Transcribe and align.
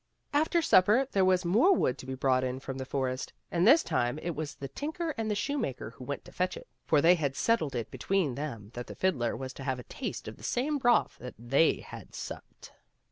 After 0.33 0.63
supper 0.63 1.07
there 1.11 1.23
was 1.23 1.45
more 1.45 1.75
wood 1.75 1.99
to 1.99 2.07
be 2.07 2.15
brought 2.15 2.43
in 2.43 2.59
from 2.59 2.79
the 2.79 2.87
forest, 2.87 3.33
and 3.51 3.67
this 3.67 3.83
time 3.83 4.17
it 4.23 4.31
was 4.31 4.55
the 4.55 4.67
tinker 4.67 5.13
and 5.15 5.29
the 5.29 5.35
shoemaker 5.35 5.91
who 5.91 6.03
went 6.03 6.25
to 6.25 6.31
fetch 6.31 6.57
it, 6.57 6.67
for 6.87 7.01
they 7.01 7.13
had 7.13 7.35
settled 7.35 7.75
it 7.75 7.91
between 7.91 8.33
them 8.33 8.71
that 8.73 8.87
the 8.87 8.95
fiddler 8.95 9.37
was 9.37 9.53
to 9.53 9.63
have 9.63 9.77
a 9.77 9.83
taste 9.83 10.27
of 10.27 10.37
the 10.37 10.43
same 10.43 10.79
broth 10.79 11.17
that 11.19 11.35
they 11.37 11.81
had 11.81 12.15
supped. 12.15 12.71